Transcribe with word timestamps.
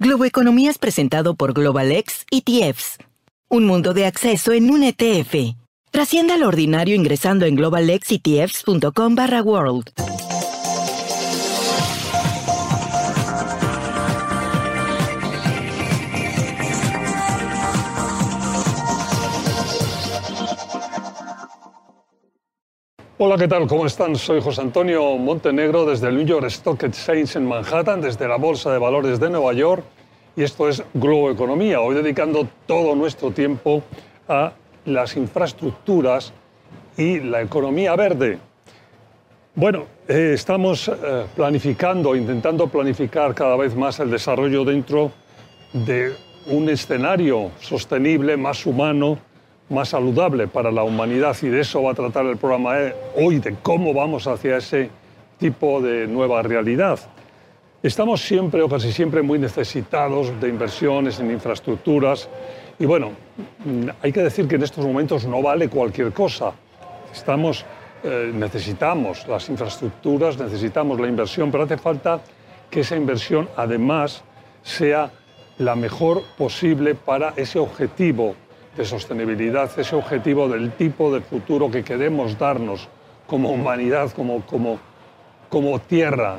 Globo 0.00 0.24
Economía 0.24 0.70
es 0.70 0.78
presentado 0.78 1.34
por 1.34 1.52
GlobalX 1.52 2.24
ETFs. 2.30 2.98
Un 3.48 3.66
mundo 3.66 3.94
de 3.94 4.06
acceso 4.06 4.52
en 4.52 4.70
un 4.70 4.84
ETF. 4.84 5.56
Trascienda 5.90 6.36
lo 6.36 6.46
ordinario 6.46 6.94
ingresando 6.94 7.46
en 7.46 7.56
globalxetfs.com 7.56 9.14
barra 9.16 9.42
world. 9.42 9.90
Hola, 23.20 23.36
¿qué 23.36 23.48
tal? 23.48 23.66
¿Cómo 23.66 23.84
están? 23.84 24.14
Soy 24.14 24.40
José 24.40 24.60
Antonio 24.60 25.18
Montenegro 25.18 25.84
desde 25.84 26.06
el 26.06 26.18
New 26.18 26.24
York 26.24 26.46
Stock 26.46 26.80
Exchange 26.84 27.34
en 27.34 27.46
Manhattan, 27.46 28.00
desde 28.00 28.28
la 28.28 28.36
Bolsa 28.36 28.70
de 28.70 28.78
Valores 28.78 29.18
de 29.18 29.28
Nueva 29.28 29.52
York, 29.54 29.82
y 30.36 30.44
esto 30.44 30.68
es 30.68 30.84
Globo 30.94 31.28
Economía. 31.28 31.80
Hoy 31.80 31.96
dedicando 31.96 32.46
todo 32.64 32.94
nuestro 32.94 33.32
tiempo 33.32 33.82
a 34.28 34.52
las 34.84 35.16
infraestructuras 35.16 36.32
y 36.96 37.18
la 37.18 37.42
economía 37.42 37.96
verde. 37.96 38.38
Bueno, 39.56 39.86
eh, 40.06 40.30
estamos 40.34 40.86
eh, 40.86 41.26
planificando, 41.34 42.14
intentando 42.14 42.68
planificar 42.68 43.34
cada 43.34 43.56
vez 43.56 43.74
más 43.74 43.98
el 43.98 44.12
desarrollo 44.12 44.64
dentro 44.64 45.10
de 45.72 46.12
un 46.46 46.68
escenario 46.68 47.50
sostenible, 47.58 48.36
más 48.36 48.64
humano, 48.64 49.18
más 49.70 49.90
saludable 49.90 50.48
para 50.48 50.70
la 50.70 50.82
humanidad 50.82 51.36
y 51.42 51.48
de 51.48 51.60
eso 51.60 51.82
va 51.82 51.92
a 51.92 51.94
tratar 51.94 52.26
el 52.26 52.36
programa 52.36 52.78
e, 52.80 52.94
hoy, 53.16 53.38
de 53.38 53.54
cómo 53.62 53.92
vamos 53.92 54.26
hacia 54.26 54.56
ese 54.56 54.90
tipo 55.38 55.80
de 55.80 56.06
nueva 56.06 56.42
realidad. 56.42 56.98
Estamos 57.82 58.22
siempre 58.22 58.62
o 58.62 58.68
casi 58.68 58.92
siempre 58.92 59.22
muy 59.22 59.38
necesitados 59.38 60.32
de 60.40 60.48
inversiones 60.48 61.20
en 61.20 61.30
infraestructuras 61.30 62.28
y 62.78 62.86
bueno, 62.86 63.12
hay 64.02 64.12
que 64.12 64.22
decir 64.22 64.48
que 64.48 64.54
en 64.54 64.62
estos 64.62 64.84
momentos 64.84 65.26
no 65.26 65.42
vale 65.42 65.68
cualquier 65.68 66.12
cosa. 66.12 66.52
Estamos, 67.12 67.64
eh, 68.04 68.30
necesitamos 68.32 69.26
las 69.26 69.48
infraestructuras, 69.48 70.38
necesitamos 70.38 71.00
la 71.00 71.08
inversión, 71.08 71.50
pero 71.50 71.64
hace 71.64 71.76
falta 71.76 72.20
que 72.70 72.80
esa 72.80 72.96
inversión 72.96 73.48
además 73.56 74.22
sea 74.62 75.10
la 75.58 75.74
mejor 75.74 76.22
posible 76.36 76.94
para 76.94 77.32
ese 77.36 77.58
objetivo 77.58 78.34
de 78.78 78.84
sostenibilidad, 78.84 79.68
ese 79.76 79.96
objetivo 79.96 80.48
del 80.48 80.70
tipo 80.70 81.12
de 81.12 81.20
futuro 81.20 81.68
que 81.68 81.82
queremos 81.82 82.38
darnos 82.38 82.88
como 83.26 83.50
humanidad, 83.50 84.12
como, 84.12 84.46
como, 84.46 84.78
como 85.48 85.80
tierra. 85.80 86.38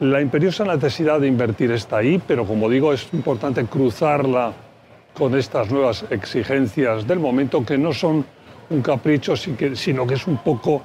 La 0.00 0.20
imperiosa 0.20 0.64
necesidad 0.64 1.20
de 1.20 1.28
invertir 1.28 1.70
está 1.70 1.98
ahí, 1.98 2.20
pero 2.26 2.44
como 2.44 2.68
digo, 2.68 2.92
es 2.92 3.08
importante 3.12 3.64
cruzarla 3.66 4.52
con 5.14 5.36
estas 5.38 5.70
nuevas 5.70 6.04
exigencias 6.10 7.06
del 7.06 7.20
momento 7.20 7.64
que 7.64 7.78
no 7.78 7.92
son 7.92 8.26
un 8.70 8.82
capricho, 8.82 9.36
sino 9.36 10.06
que 10.06 10.14
es 10.14 10.26
un 10.26 10.38
poco 10.38 10.82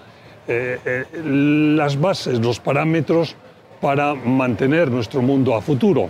eh, 0.48 0.80
eh, 0.86 1.06
las 1.24 2.00
bases, 2.00 2.40
los 2.40 2.60
parámetros 2.60 3.36
para 3.82 4.14
mantener 4.14 4.92
nuestro 4.92 5.24
mundo 5.24 5.56
a 5.56 5.62
futuro. 5.62 6.10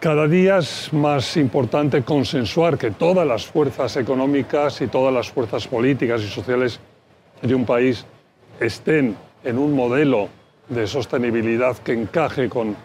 Cada 0.00 0.26
día 0.26 0.56
es 0.56 0.94
más 0.94 1.36
importante 1.36 2.02
consensuar 2.02 2.78
que 2.78 2.90
todas 2.90 3.26
las 3.26 3.44
fuerzas 3.44 3.98
económicas 3.98 4.80
y 4.80 4.86
todas 4.86 5.12
las 5.12 5.30
fuerzas 5.30 5.68
políticas 5.68 6.22
y 6.22 6.28
sociales 6.28 6.80
de 7.42 7.54
un 7.54 7.66
país 7.66 8.06
estén 8.58 9.14
en 9.44 9.58
un 9.58 9.76
modelo 9.76 10.28
de 10.70 10.86
sostenibilidad 10.86 11.76
que 11.76 11.92
encaje 11.92 12.48
con, 12.48 12.76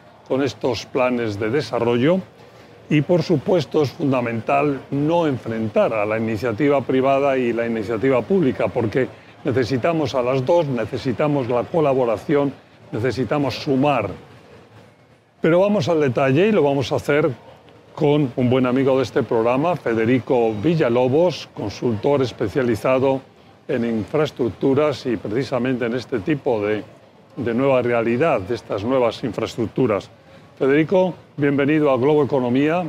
estos 0.44 0.86
planes 0.88 1.40
de 1.40 1.50
desarrollo. 1.52 2.20
Y 2.90 3.00
por 3.00 3.24
supuesto 3.24 3.84
es 3.84 3.92
fundamental 3.92 4.82
no 4.92 5.26
enfrentar 5.26 5.94
a 5.94 6.06
la 6.06 6.18
iniciativa 6.18 6.82
privada 6.82 7.38
y 7.38 7.54
la 7.54 7.66
iniciativa 7.66 8.24
pública, 8.24 8.68
porque 8.68 9.08
necesitamos 9.46 10.16
a 10.16 10.22
las 10.22 10.46
dos, 10.46 10.68
necesitamos 10.68 11.48
la 11.48 11.64
colaboración, 11.64 12.52
necesitamos 12.92 13.56
sumar 13.56 14.10
pero 15.46 15.60
vamos 15.60 15.88
al 15.90 16.02
detalle 16.02 16.48
y 16.48 16.52
lo 16.52 16.64
vamos 16.64 16.92
a 16.92 16.96
hacer 16.96 17.30
con 17.94 18.34
un 18.36 18.50
buen 18.50 18.66
amigo 18.66 18.98
de 18.98 19.04
este 19.04 19.22
programa, 19.22 19.76
Federico 19.76 20.52
Villalobos, 20.56 21.50
consultor 21.54 22.24
especializado 22.24 23.22
en 23.68 23.86
infraestructuras 23.86 25.06
y 25.06 25.18
precisamente 25.18 25.86
en 25.86 25.94
este 25.94 26.18
tipo 26.22 26.66
de, 26.66 26.84
de 27.36 27.54
nueva 27.54 27.84
realidad, 27.84 28.42
de 28.42 28.56
estas 28.56 28.84
nuevas 28.84 29.24
infraestructuras. 29.24 30.10
Federico, 30.58 31.14
bienvenido 31.38 31.92
a 31.92 31.98
Globo 31.98 32.24
Economía. 32.24 32.84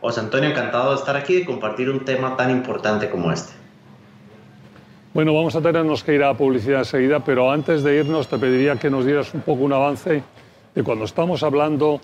José 0.00 0.18
Antonio, 0.18 0.50
encantado 0.50 0.90
de 0.90 0.96
estar 0.96 1.14
aquí 1.14 1.36
y 1.36 1.44
compartir 1.44 1.90
un 1.90 2.04
tema 2.04 2.36
tan 2.36 2.50
importante 2.50 3.08
como 3.08 3.30
este. 3.30 3.52
Bueno, 5.14 5.32
vamos 5.32 5.54
a 5.54 5.62
tenernos 5.62 6.02
que 6.02 6.16
ir 6.16 6.24
a 6.24 6.34
publicidad 6.34 6.80
enseguida, 6.80 7.20
pero 7.20 7.52
antes 7.52 7.84
de 7.84 8.00
irnos 8.00 8.26
te 8.26 8.36
pediría 8.36 8.74
que 8.74 8.90
nos 8.90 9.06
dieras 9.06 9.32
un 9.32 9.42
poco 9.42 9.62
un 9.62 9.72
avance 9.72 10.24
y 10.78 10.82
cuando 10.82 11.06
estamos 11.06 11.42
hablando 11.42 12.00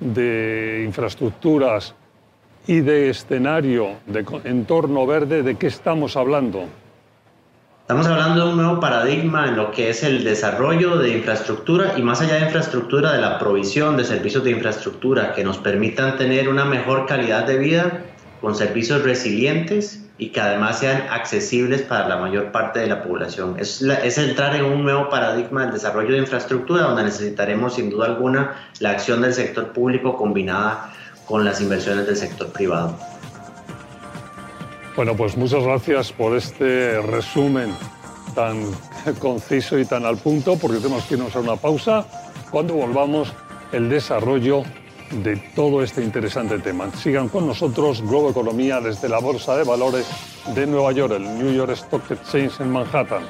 de 0.00 0.82
infraestructuras 0.84 1.94
y 2.66 2.80
de 2.80 3.10
escenario, 3.10 3.90
de 4.04 4.26
entorno 4.42 5.06
verde, 5.06 5.44
¿de 5.44 5.54
qué 5.54 5.68
estamos 5.68 6.16
hablando? 6.16 6.64
Estamos 7.82 8.04
hablando 8.08 8.46
de 8.46 8.52
un 8.52 8.56
nuevo 8.56 8.80
paradigma 8.80 9.46
en 9.46 9.56
lo 9.56 9.70
que 9.70 9.90
es 9.90 10.02
el 10.02 10.24
desarrollo 10.24 10.98
de 10.98 11.10
infraestructura 11.10 11.92
y 11.96 12.02
más 12.02 12.20
allá 12.20 12.34
de 12.34 12.46
infraestructura, 12.46 13.12
de 13.12 13.20
la 13.20 13.38
provisión 13.38 13.96
de 13.96 14.02
servicios 14.02 14.42
de 14.42 14.50
infraestructura 14.50 15.32
que 15.32 15.44
nos 15.44 15.58
permitan 15.58 16.18
tener 16.18 16.48
una 16.48 16.64
mejor 16.64 17.06
calidad 17.06 17.46
de 17.46 17.58
vida 17.58 18.02
con 18.40 18.56
servicios 18.56 19.04
resilientes 19.04 20.04
y 20.18 20.30
que 20.30 20.40
además 20.40 20.78
sean 20.78 21.06
accesibles 21.10 21.82
para 21.82 22.08
la 22.08 22.16
mayor 22.16 22.50
parte 22.50 22.80
de 22.80 22.86
la 22.86 23.02
población. 23.02 23.56
Es, 23.58 23.82
es, 23.82 24.18
entrar 24.18 24.56
en 24.56 24.64
un 24.64 24.82
nuevo 24.82 25.10
paradigma 25.10 25.62
del 25.62 25.74
desarrollo 25.74 26.12
de 26.12 26.18
infraestructura 26.18 26.82
donde 26.82 27.04
necesitaremos 27.04 27.74
sin 27.74 27.90
duda 27.90 28.06
alguna 28.06 28.56
la 28.80 28.90
acción 28.90 29.20
del 29.20 29.34
sector 29.34 29.72
público 29.72 30.16
combinada 30.16 30.92
con 31.26 31.44
las 31.44 31.60
inversiones 31.60 32.06
del 32.06 32.16
sector 32.16 32.48
privado. 32.48 32.96
Bueno, 34.94 35.14
pues 35.14 35.36
muchas 35.36 35.62
gracias 35.62 36.12
por 36.12 36.34
este 36.34 37.02
resumen 37.02 37.74
tan 38.34 38.64
conciso 39.18 39.78
y 39.78 39.84
tan 39.84 40.06
al 40.06 40.16
punto, 40.16 40.56
porque 40.56 40.78
tenemos 40.78 41.04
que 41.04 41.14
irnos 41.14 41.36
a 41.36 41.40
una 41.40 41.56
pausa. 41.56 42.06
Cuando 42.50 42.74
volvamos, 42.74 43.32
el 43.72 43.90
desarrollo 43.90 44.62
de 45.10 45.36
todo 45.54 45.82
este 45.82 46.02
interesante 46.02 46.58
tema. 46.58 46.90
Sigan 46.92 47.28
con 47.28 47.46
nosotros 47.46 48.02
Globo 48.02 48.30
Economía 48.30 48.80
desde 48.80 49.08
la 49.08 49.18
Bolsa 49.18 49.56
de 49.56 49.64
Valores 49.64 50.06
de 50.54 50.66
Nueva 50.66 50.92
York, 50.92 51.14
el 51.14 51.38
New 51.38 51.52
York 51.52 51.72
Stock 51.72 52.10
Exchange 52.10 52.60
en 52.60 52.72
Manhattan. 52.72 53.22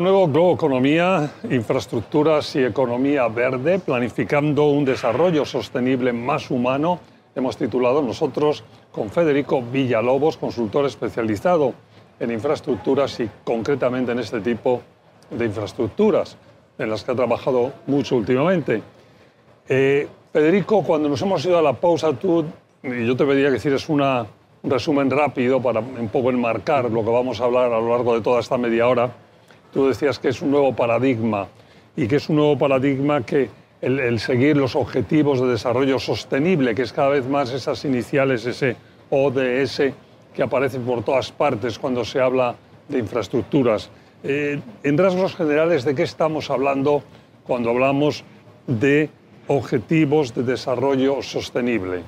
Nuevo, 0.00 0.28
Globo 0.28 0.54
Economía, 0.54 1.30
Infraestructuras 1.50 2.56
y 2.56 2.64
Economía 2.64 3.28
Verde, 3.28 3.78
planificando 3.78 4.70
un 4.70 4.84
desarrollo 4.84 5.44
sostenible 5.44 6.12
más 6.12 6.50
humano. 6.50 7.00
Hemos 7.34 7.56
titulado 7.56 8.00
nosotros 8.00 8.64
con 8.90 9.10
Federico 9.10 9.60
Villalobos, 9.62 10.38
consultor 10.38 10.86
especializado 10.86 11.74
en 12.18 12.30
infraestructuras 12.30 13.20
y 13.20 13.28
concretamente 13.44 14.12
en 14.12 14.20
este 14.20 14.40
tipo 14.40 14.80
de 15.30 15.44
infraestructuras, 15.44 16.36
en 16.78 16.88
las 16.88 17.04
que 17.04 17.12
ha 17.12 17.14
trabajado 17.14 17.72
mucho 17.86 18.16
últimamente. 18.16 18.82
Eh, 19.68 20.08
Federico, 20.32 20.82
cuando 20.82 21.08
nos 21.08 21.20
hemos 21.20 21.44
ido 21.44 21.58
a 21.58 21.62
la 21.62 21.74
pausa, 21.74 22.12
tú, 22.14 22.44
y 22.82 23.06
yo 23.06 23.16
te 23.16 23.26
pediría 23.26 23.50
que 23.50 23.56
hicieras 23.56 23.86
un 23.88 24.02
resumen 24.62 25.10
rápido 25.10 25.60
para 25.60 25.80
un 25.80 26.08
poco 26.08 26.30
enmarcar 26.30 26.90
lo 26.90 27.04
que 27.04 27.10
vamos 27.10 27.40
a 27.40 27.44
hablar 27.44 27.72
a 27.72 27.80
lo 27.80 27.90
largo 27.90 28.14
de 28.14 28.22
toda 28.22 28.40
esta 28.40 28.56
media 28.56 28.88
hora 28.88 29.10
Tú 29.72 29.88
decías 29.88 30.18
que 30.18 30.28
es 30.28 30.42
un 30.42 30.50
nuevo 30.50 30.74
paradigma 30.74 31.48
y 31.96 32.08
que 32.08 32.16
es 32.16 32.28
un 32.28 32.36
nuevo 32.36 32.58
paradigma 32.58 33.24
que 33.24 33.48
el, 33.80 34.20
seguir 34.20 34.56
los 34.56 34.76
objetivos 34.76 35.40
de 35.40 35.48
desarrollo 35.48 35.98
sostenible, 35.98 36.74
que 36.74 36.82
es 36.82 36.92
cada 36.92 37.08
vez 37.08 37.26
más 37.26 37.50
esas 37.50 37.84
iniciales, 37.84 38.44
ese 38.46 38.76
ODS 39.10 39.82
que 40.34 40.42
aparecen 40.42 40.82
por 40.82 41.02
todas 41.02 41.32
partes 41.32 41.78
cuando 41.78 42.04
se 42.04 42.20
habla 42.20 42.54
de 42.88 42.98
infraestructuras. 42.98 43.90
Eh, 44.22 44.60
en 44.82 44.98
rasgos 44.98 45.34
generales, 45.34 45.84
¿de 45.84 45.94
qué 45.94 46.02
estamos 46.02 46.50
hablando 46.50 47.02
cuando 47.44 47.70
hablamos 47.70 48.24
de 48.66 49.08
objetivos 49.48 50.34
de 50.34 50.42
desarrollo 50.42 51.22
sostenible? 51.22 52.02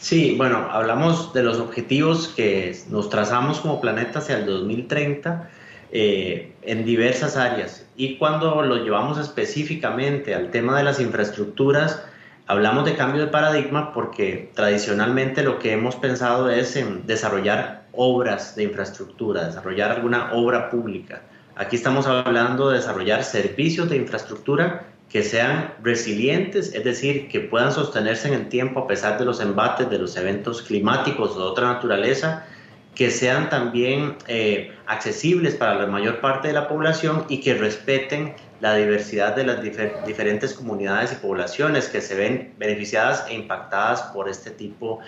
Sí, 0.00 0.34
bueno, 0.36 0.68
hablamos 0.70 1.32
de 1.32 1.42
los 1.42 1.58
objetivos 1.58 2.28
que 2.28 2.76
nos 2.88 3.08
trazamos 3.08 3.60
como 3.60 3.80
planeta 3.80 4.18
hacia 4.18 4.38
el 4.38 4.46
2030 4.46 5.50
eh, 5.94 6.52
en 6.62 6.86
diversas 6.86 7.36
áreas. 7.36 7.84
Y 7.96 8.16
cuando 8.16 8.62
lo 8.62 8.76
llevamos 8.76 9.18
específicamente 9.18 10.34
al 10.34 10.50
tema 10.50 10.76
de 10.78 10.84
las 10.84 11.00
infraestructuras, 11.00 12.02
hablamos 12.46 12.86
de 12.86 12.96
cambio 12.96 13.20
de 13.20 13.30
paradigma 13.30 13.92
porque 13.92 14.50
tradicionalmente 14.54 15.42
lo 15.42 15.58
que 15.58 15.72
hemos 15.72 15.96
pensado 15.96 16.50
es 16.50 16.76
en 16.76 17.06
desarrollar 17.06 17.82
obras 17.92 18.56
de 18.56 18.62
infraestructura, 18.62 19.44
desarrollar 19.44 19.90
alguna 19.90 20.32
obra 20.32 20.70
pública. 20.70 21.22
Aquí 21.56 21.76
estamos 21.76 22.06
hablando 22.06 22.70
de 22.70 22.78
desarrollar 22.78 23.22
servicios 23.22 23.90
de 23.90 23.96
infraestructura 23.96 24.86
que 25.10 25.22
sean 25.22 25.74
resilientes, 25.82 26.74
es 26.74 26.84
decir, 26.84 27.28
que 27.28 27.40
puedan 27.40 27.70
sostenerse 27.70 28.28
en 28.28 28.34
el 28.34 28.48
tiempo 28.48 28.80
a 28.80 28.86
pesar 28.86 29.18
de 29.18 29.26
los 29.26 29.40
embates, 29.42 29.90
de 29.90 29.98
los 29.98 30.16
eventos 30.16 30.62
climáticos 30.62 31.32
o 31.32 31.38
de 31.38 31.44
otra 31.44 31.66
naturaleza, 31.70 32.46
que 32.94 33.10
sean 33.10 33.48
también 33.48 34.16
eh, 34.28 34.72
accesibles 34.86 35.54
para 35.54 35.74
la 35.76 35.86
mayor 35.86 36.20
parte 36.20 36.48
de 36.48 36.54
la 36.54 36.68
población 36.68 37.24
y 37.28 37.40
que 37.40 37.54
respeten 37.54 38.34
la 38.60 38.74
diversidad 38.76 39.34
de 39.34 39.44
las 39.44 39.62
diferentes 39.62 40.54
comunidades 40.54 41.12
y 41.12 41.16
poblaciones 41.16 41.88
que 41.88 42.00
se 42.00 42.14
ven 42.14 42.54
beneficiadas 42.58 43.26
e 43.28 43.34
impactadas 43.34 44.02
por 44.14 44.28
este 44.28 44.50
tipo 44.50 45.00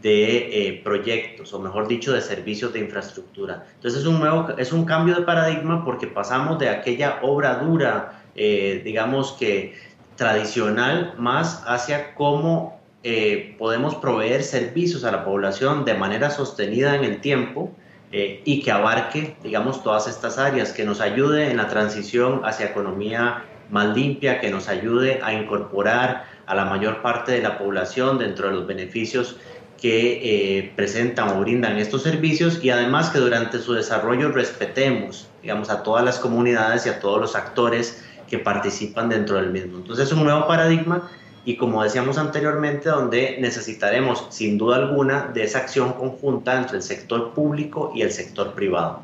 de 0.00 0.68
eh, 0.68 0.80
proyectos, 0.82 1.52
o 1.52 1.60
mejor 1.60 1.88
dicho, 1.88 2.12
de 2.12 2.20
servicios 2.20 2.72
de 2.72 2.80
infraestructura. 2.80 3.66
Entonces 3.74 4.00
es 4.00 4.06
un, 4.06 4.18
nuevo, 4.18 4.48
es 4.58 4.72
un 4.72 4.84
cambio 4.84 5.14
de 5.14 5.22
paradigma 5.22 5.84
porque 5.84 6.06
pasamos 6.06 6.58
de 6.58 6.68
aquella 6.68 7.18
obra 7.22 7.56
dura, 7.56 8.22
eh, 8.34 8.82
digamos 8.84 9.32
que 9.32 9.74
tradicional, 10.16 11.14
más 11.18 11.62
hacia 11.66 12.14
cómo 12.14 12.81
eh, 13.04 13.56
podemos 13.58 13.96
proveer 13.96 14.44
servicios 14.44 15.02
a 15.04 15.10
la 15.10 15.24
población 15.24 15.84
de 15.84 15.94
manera 15.94 16.30
sostenida 16.30 16.94
en 16.94 17.02
el 17.02 17.20
tiempo 17.20 17.72
eh, 18.12 18.42
y 18.44 18.62
que 18.62 18.70
abarque, 18.70 19.36
digamos, 19.42 19.82
todas 19.82 20.06
estas 20.06 20.38
áreas, 20.38 20.72
que 20.72 20.84
nos 20.84 21.00
ayude 21.00 21.50
en 21.50 21.56
la 21.56 21.68
transición 21.68 22.42
hacia 22.44 22.66
economía 22.66 23.44
más 23.70 23.96
limpia, 23.96 24.38
que 24.40 24.50
nos 24.50 24.68
ayude 24.68 25.20
a 25.22 25.32
incorporar 25.32 26.26
a 26.46 26.54
la 26.54 26.64
mayor 26.64 27.02
parte 27.02 27.32
de 27.32 27.42
la 27.42 27.58
población 27.58 28.18
dentro 28.18 28.48
de 28.48 28.54
los 28.54 28.66
beneficios 28.66 29.36
que 29.80 30.58
eh, 30.58 30.72
presentan 30.76 31.30
o 31.30 31.40
brindan 31.40 31.78
estos 31.78 32.04
servicios 32.04 32.62
y 32.62 32.70
además 32.70 33.10
que 33.10 33.18
durante 33.18 33.58
su 33.58 33.72
desarrollo 33.72 34.30
respetemos, 34.30 35.28
digamos, 35.42 35.70
a 35.70 35.82
todas 35.82 36.04
las 36.04 36.20
comunidades 36.20 36.86
y 36.86 36.88
a 36.88 37.00
todos 37.00 37.20
los 37.20 37.34
actores 37.34 38.04
que 38.28 38.38
participan 38.38 39.08
dentro 39.08 39.36
del 39.36 39.50
mismo. 39.50 39.78
Entonces 39.78 40.06
es 40.06 40.12
un 40.12 40.22
nuevo 40.22 40.46
paradigma 40.46 41.10
y 41.44 41.56
como 41.56 41.82
decíamos 41.82 42.18
anteriormente, 42.18 42.88
donde 42.88 43.36
necesitaremos 43.40 44.26
sin 44.30 44.58
duda 44.58 44.76
alguna 44.76 45.28
de 45.34 45.44
esa 45.44 45.58
acción 45.58 45.92
conjunta 45.94 46.56
entre 46.56 46.76
el 46.76 46.82
sector 46.82 47.32
público 47.32 47.92
y 47.94 48.02
el 48.02 48.12
sector 48.12 48.52
privado. 48.52 49.00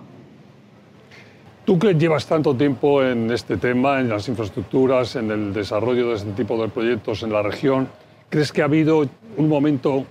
Tú 1.64 1.78
que 1.78 1.94
llevas 1.94 2.26
tanto 2.26 2.54
tiempo 2.54 3.02
en 3.02 3.30
este 3.30 3.56
tema, 3.56 4.00
en 4.00 4.08
las 4.08 4.28
infraestructuras, 4.28 5.16
en 5.16 5.30
el 5.30 5.52
desarrollo 5.52 6.08
de 6.08 6.14
este 6.14 6.32
tipo 6.32 6.60
de 6.62 6.68
proyectos 6.68 7.22
en 7.22 7.32
la 7.32 7.42
región, 7.42 7.88
¿crees 8.30 8.52
que 8.52 8.62
ha 8.62 8.66
habido 8.66 9.06
un 9.36 9.48
momento 9.48 10.06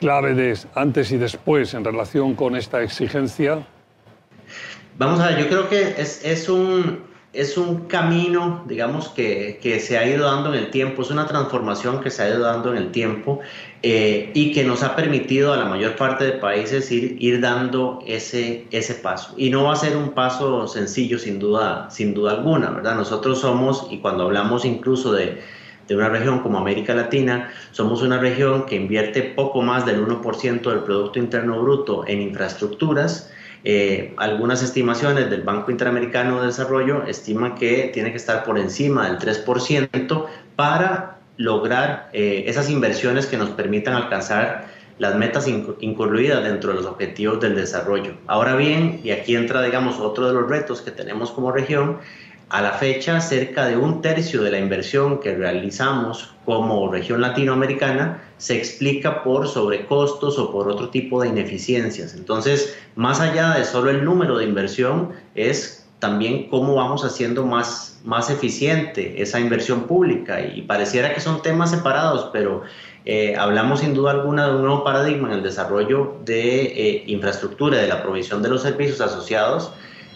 clave 0.00 0.34
de 0.34 0.58
antes 0.74 1.12
y 1.12 1.18
después 1.18 1.74
en 1.74 1.84
relación 1.84 2.34
con 2.34 2.56
esta 2.56 2.82
exigencia? 2.82 3.64
Vamos 4.98 5.20
a 5.20 5.28
ver, 5.28 5.38
yo 5.38 5.48
creo 5.48 5.68
que 5.68 6.00
es, 6.00 6.24
es 6.24 6.48
un, 6.48 7.11
es 7.32 7.56
un 7.56 7.86
camino, 7.86 8.62
digamos, 8.66 9.08
que, 9.08 9.58
que, 9.62 9.80
se 9.80 9.96
ha 9.96 10.06
ido 10.06 10.26
dando 10.26 10.52
en 10.52 10.58
el 10.58 10.70
tiempo, 10.70 11.00
es 11.00 11.10
una 11.10 11.26
transformación 11.26 12.00
que 12.00 12.10
se 12.10 12.22
ha 12.22 12.28
ido 12.28 12.40
dando 12.40 12.72
en 12.72 12.76
el 12.76 12.92
tiempo 12.92 13.40
eh, 13.82 14.30
y 14.34 14.52
que 14.52 14.64
nos 14.64 14.82
ha 14.82 14.94
permitido 14.94 15.52
a 15.54 15.56
la 15.56 15.64
mayor 15.64 15.96
parte 15.96 16.24
de 16.24 16.32
países 16.32 16.90
ir, 16.92 17.16
ir 17.20 17.40
dando 17.40 18.00
ese, 18.06 18.66
ese 18.70 18.94
paso. 18.96 19.34
Y 19.38 19.48
no 19.48 19.64
va 19.64 19.72
a 19.72 19.76
ser 19.76 19.96
un 19.96 20.10
paso 20.10 20.68
sencillo, 20.68 21.18
sin 21.18 21.38
duda, 21.38 21.90
sin 21.90 22.12
duda 22.12 22.32
alguna, 22.32 22.70
¿verdad? 22.70 22.96
Nosotros 22.96 23.40
somos, 23.40 23.86
y 23.90 23.98
cuando 23.98 24.24
hablamos 24.24 24.66
incluso 24.66 25.12
de, 25.12 25.40
de 25.88 25.96
una 25.96 26.10
región 26.10 26.40
como 26.40 26.58
América 26.58 26.94
Latina, 26.94 27.50
somos 27.70 28.02
una 28.02 28.18
región 28.18 28.66
que 28.66 28.76
invierte 28.76 29.22
poco 29.22 29.62
más 29.62 29.86
del 29.86 30.06
1% 30.06 30.60
del 30.60 30.80
Producto 30.80 31.18
Interno 31.18 31.62
Bruto 31.62 32.04
en 32.06 32.20
infraestructuras, 32.20 33.32
eh, 33.64 34.14
algunas 34.16 34.62
estimaciones 34.62 35.30
del 35.30 35.42
Banco 35.42 35.70
Interamericano 35.70 36.40
de 36.40 36.46
Desarrollo 36.46 37.04
estiman 37.04 37.54
que 37.54 37.90
tiene 37.94 38.10
que 38.10 38.16
estar 38.16 38.42
por 38.44 38.58
encima 38.58 39.08
del 39.08 39.18
3% 39.18 40.26
para 40.56 41.18
lograr 41.36 42.10
eh, 42.12 42.44
esas 42.46 42.68
inversiones 42.70 43.26
que 43.26 43.36
nos 43.36 43.50
permitan 43.50 43.94
alcanzar 43.94 44.66
las 44.98 45.16
metas 45.16 45.48
incluidas 45.48 46.44
dentro 46.44 46.70
de 46.70 46.76
los 46.76 46.86
objetivos 46.86 47.40
del 47.40 47.56
desarrollo. 47.56 48.14
Ahora 48.26 48.54
bien, 48.56 49.00
y 49.02 49.10
aquí 49.10 49.34
entra, 49.34 49.62
digamos, 49.62 49.98
otro 49.98 50.28
de 50.28 50.34
los 50.34 50.48
retos 50.48 50.80
que 50.80 50.90
tenemos 50.90 51.30
como 51.32 51.50
región, 51.50 51.98
a 52.52 52.60
la 52.60 52.72
fecha, 52.72 53.18
cerca 53.22 53.66
de 53.66 53.78
un 53.78 54.02
tercio 54.02 54.42
de 54.42 54.50
la 54.50 54.58
inversión 54.58 55.20
que 55.20 55.34
realizamos 55.34 56.34
como 56.44 56.92
región 56.92 57.22
latinoamericana 57.22 58.22
se 58.36 58.58
explica 58.58 59.22
por 59.22 59.48
sobrecostos 59.48 60.38
o 60.38 60.52
por 60.52 60.68
otro 60.68 60.90
tipo 60.90 61.22
de 61.22 61.28
ineficiencias. 61.28 62.12
Entonces, 62.12 62.76
más 62.94 63.20
allá 63.20 63.54
de 63.54 63.64
solo 63.64 63.88
el 63.88 64.04
número 64.04 64.36
de 64.36 64.44
inversión, 64.44 65.12
es 65.34 65.88
también 65.98 66.50
cómo 66.50 66.74
vamos 66.74 67.06
haciendo 67.06 67.46
más, 67.46 68.02
más 68.04 68.28
eficiente 68.28 69.22
esa 69.22 69.40
inversión 69.40 69.84
pública. 69.84 70.42
Y 70.42 70.60
pareciera 70.60 71.14
que 71.14 71.20
son 71.20 71.40
temas 71.40 71.70
separados, 71.70 72.28
pero 72.34 72.64
eh, 73.06 73.34
hablamos 73.34 73.80
sin 73.80 73.94
duda 73.94 74.10
alguna 74.10 74.48
de 74.48 74.56
un 74.56 74.60
nuevo 74.60 74.84
paradigma 74.84 75.28
en 75.28 75.38
el 75.38 75.42
desarrollo 75.42 76.16
de 76.26 76.64
eh, 76.64 77.04
infraestructura, 77.06 77.78
de 77.78 77.88
la 77.88 78.02
provisión 78.02 78.42
de 78.42 78.50
los 78.50 78.60
servicios 78.60 79.00
asociados 79.00 79.72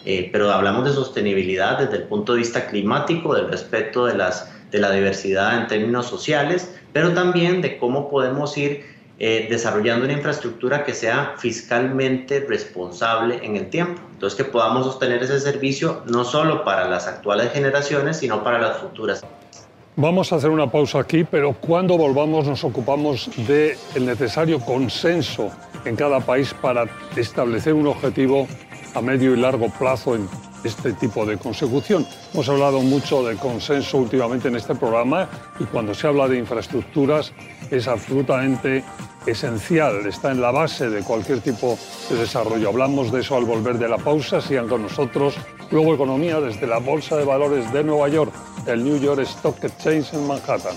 eh, 0.09 0.29
pero 0.31 0.49
hablamos 0.53 0.85
de 0.85 0.93
sostenibilidad 0.93 1.79
desde 1.79 1.97
el 1.97 2.03
punto 2.03 2.31
de 2.31 2.39
vista 2.39 2.67
climático, 2.67 3.35
del 3.35 3.49
respeto 3.49 4.05
de, 4.05 4.15
las, 4.15 4.49
de 4.71 4.79
la 4.79 4.89
diversidad 4.89 5.59
en 5.59 5.67
términos 5.67 6.05
sociales, 6.05 6.73
pero 6.93 7.13
también 7.13 7.61
de 7.61 7.77
cómo 7.77 8.09
podemos 8.09 8.57
ir 8.57 8.85
eh, 9.19 9.47
desarrollando 9.49 10.05
una 10.05 10.13
infraestructura 10.13 10.85
que 10.85 10.93
sea 10.93 11.33
fiscalmente 11.37 12.39
responsable 12.39 13.41
en 13.43 13.57
el 13.57 13.69
tiempo. 13.69 14.01
Entonces, 14.13 14.37
que 14.37 14.49
podamos 14.49 14.85
sostener 14.85 15.21
ese 15.23 15.41
servicio 15.41 16.03
no 16.05 16.23
solo 16.23 16.63
para 16.63 16.87
las 16.87 17.05
actuales 17.05 17.51
generaciones, 17.51 18.15
sino 18.15 18.45
para 18.45 18.59
las 18.59 18.77
futuras. 18.77 19.25
Vamos 19.97 20.31
a 20.31 20.37
hacer 20.37 20.51
una 20.51 20.71
pausa 20.71 20.99
aquí, 20.99 21.25
pero 21.25 21.51
cuando 21.51 21.97
volvamos 21.97 22.47
nos 22.47 22.63
ocupamos 22.63 23.29
del 23.45 23.75
necesario 24.05 24.61
consenso 24.61 25.51
en 25.83 25.97
cada 25.97 26.21
país 26.21 26.53
para 26.53 26.85
establecer 27.17 27.73
un 27.73 27.87
objetivo 27.87 28.47
a 28.93 29.01
medio 29.01 29.33
y 29.33 29.37
largo 29.37 29.69
plazo 29.69 30.15
en 30.15 30.27
este 30.63 30.93
tipo 30.93 31.25
de 31.25 31.37
consecución. 31.37 32.05
Hemos 32.33 32.49
hablado 32.49 32.79
mucho 32.81 33.23
de 33.23 33.35
consenso 33.35 33.97
últimamente 33.97 34.47
en 34.47 34.55
este 34.55 34.75
programa 34.75 35.29
y 35.59 35.65
cuando 35.65 35.93
se 35.93 36.07
habla 36.07 36.27
de 36.27 36.37
infraestructuras 36.37 37.31
es 37.71 37.87
absolutamente 37.87 38.83
esencial, 39.25 40.05
está 40.05 40.31
en 40.31 40.41
la 40.41 40.51
base 40.51 40.89
de 40.89 41.01
cualquier 41.03 41.41
tipo 41.41 41.77
de 42.09 42.17
desarrollo. 42.17 42.69
Hablamos 42.69 43.11
de 43.11 43.21
eso 43.21 43.35
al 43.35 43.45
volver 43.45 43.77
de 43.77 43.89
la 43.89 43.97
pausa, 43.97 44.41
sigan 44.41 44.67
con 44.67 44.83
nosotros. 44.83 45.35
Luego 45.69 45.93
Economía 45.93 46.39
desde 46.39 46.65
la 46.65 46.79
Bolsa 46.79 47.17
de 47.17 47.25
Valores 47.25 47.71
de 47.73 47.83
Nueva 47.83 48.07
York, 48.07 48.31
el 48.65 48.83
New 48.83 48.99
York 48.99 49.19
Stock 49.21 49.61
Exchange 49.63 50.13
en 50.13 50.27
Manhattan. 50.27 50.75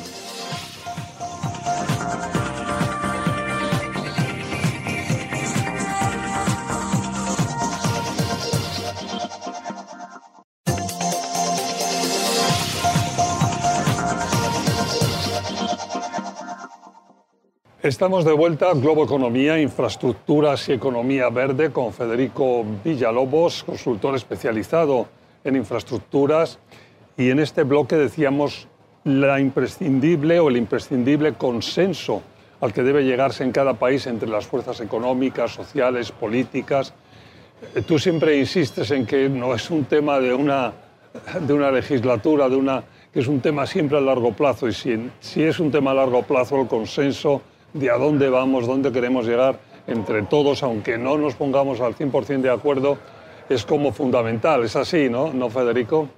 Estamos 17.91 18.25
de 18.25 18.33
vuelta 18.33 18.73
Globo 18.75 19.03
Economía, 19.03 19.61
Infraestructuras 19.61 20.69
y 20.69 20.75
Economía 20.75 21.29
Verde 21.29 21.73
con 21.73 21.93
Federico 21.93 22.65
Villalobos, 22.85 23.65
consultor 23.65 24.15
especializado 24.15 25.09
en 25.43 25.57
infraestructuras. 25.57 26.61
Y 27.17 27.31
en 27.31 27.41
este 27.41 27.65
bloque 27.65 27.97
decíamos 27.97 28.69
la 29.03 29.41
imprescindible 29.41 30.39
o 30.39 30.51
el 30.51 30.57
imprescindible 30.57 31.35
consenso 31.35 32.23
al 32.61 32.73
que 32.73 32.85
debe 32.85 33.03
llegarse 33.03 33.43
en 33.43 33.51
cada 33.51 33.75
país 33.75 34.07
entre 34.07 34.29
las 34.29 34.47
fuerzas 34.47 34.81
económicas, 34.81 35.51
sociales, 35.51 36.13
políticas. 36.13 36.95
Eh, 37.75 37.83
tú 37.83 37.99
siempre 37.99 38.39
insistes 38.39 38.93
en 38.93 39.05
que 39.05 39.29
no 39.29 39.53
es 39.53 39.69
un 39.69 39.85
tema 39.87 40.21
de 40.21 40.33
una, 40.33 40.73
de 41.41 41.53
una 41.53 41.73
legislatura, 41.73 42.49
de 42.49 42.55
una, 42.55 42.85
que 43.13 43.19
es 43.19 43.27
un 43.27 43.41
tema 43.41 43.67
siempre 43.67 43.99
a 43.99 44.01
largo 44.01 44.33
plazo. 44.33 44.69
Y 44.69 44.75
si, 44.75 45.11
si 45.19 45.43
es 45.43 45.59
un 45.59 45.73
tema 45.73 45.91
a 45.91 45.95
largo 45.95 46.23
plazo, 46.23 46.61
el 46.61 46.69
consenso 46.69 47.43
de 47.73 47.91
a 47.91 47.97
dónde 47.97 48.29
vamos, 48.29 48.67
dónde 48.67 48.93
queremos 48.93 49.27
llegar 49.27 49.61
entre 49.87 50.23
todos, 50.23 50.63
aunque 50.63 50.99
no 50.99 51.19
nos 51.19 51.35
pongamos 51.35 51.81
al 51.81 51.95
100% 51.95 52.41
de 52.41 52.51
acuerdo, 52.51 52.99
es 53.49 53.65
como 53.65 53.93
fundamental. 53.93 54.65
Es 54.65 54.77
así, 54.77 55.09
¿no, 55.09 55.33
¿No 55.33 55.51
Federico? 55.51 56.09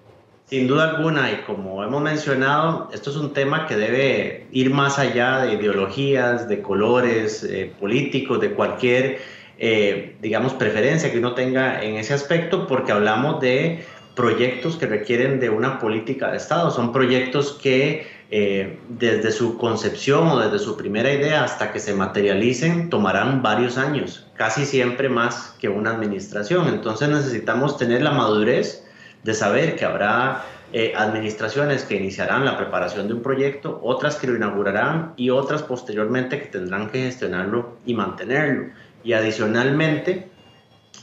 Sin 0.47 0.67
duda 0.67 0.91
alguna, 0.91 1.33
y 1.33 1.37
como 1.47 1.83
hemos 1.83 2.03
mencionado, 2.03 2.91
esto 2.93 3.11
es 3.11 3.17
un 3.17 3.33
tema 3.33 3.67
que 3.67 3.77
debe 3.77 4.47
ir 4.53 4.71
más 4.71 4.99
allá 4.99 5.39
de 5.39 5.55
ideologías, 5.55 6.47
de 6.47 6.61
colores 6.61 7.43
eh, 7.45 7.73
políticos, 7.81 8.39
de 8.41 8.53
cualquier, 8.53 9.21
eh, 9.59 10.17
digamos, 10.21 10.53
preferencia 10.53 11.11
que 11.11 11.19
uno 11.19 11.35
tenga 11.35 11.83
en 11.83 11.97
ese 11.97 12.13
aspecto, 12.13 12.67
porque 12.67 12.93
hablamos 12.93 13.41
de 13.41 13.83
proyectos 14.15 14.77
que 14.77 14.85
requieren 14.85 15.41
de 15.41 15.49
una 15.49 15.79
política 15.79 16.31
de 16.31 16.37
Estado, 16.37 16.71
son 16.71 16.93
proyectos 16.93 17.53
que 17.55 18.07
eh, 18.35 18.79
desde 18.89 19.31
su 19.31 19.59
concepción 19.59 20.27
o 20.27 20.39
desde 20.39 20.59
su 20.59 20.75
primera 20.75 21.12
idea 21.12 21.45
hasta 21.45 21.71
que 21.71 21.79
se 21.79 21.93
materialicen 21.93 22.89
tomarán 22.89 23.43
varios 23.43 23.77
años, 23.77 24.27
casi 24.37 24.65
siempre 24.65 25.11
más 25.11 25.55
que 25.61 25.69
una 25.69 25.91
administración. 25.91 26.69
Entonces 26.69 27.11
necesitamos 27.11 27.77
tener 27.77 28.01
la 28.01 28.12
madurez 28.12 28.87
de 29.23 29.35
saber 29.35 29.77
que 29.77 29.85
habrá 29.85 30.47
eh, 30.73 30.95
administraciones 30.97 31.85
que 31.85 31.97
iniciarán 31.97 32.47
la 32.47 32.57
preparación 32.57 33.07
de 33.07 33.12
un 33.12 33.21
proyecto, 33.21 33.79
otras 33.83 34.17
que 34.17 34.29
lo 34.29 34.35
inaugurarán 34.35 35.12
y 35.19 35.29
otras 35.29 35.62
posteriormente 35.62 36.41
que 36.41 36.47
tendrán 36.47 36.89
que 36.89 37.03
gestionarlo 37.03 37.77
y 37.85 37.93
mantenerlo. 37.93 38.73
Y 39.05 39.12
adicionalmente, 39.12 40.31